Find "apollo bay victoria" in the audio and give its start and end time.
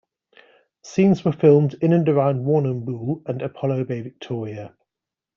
3.43-4.75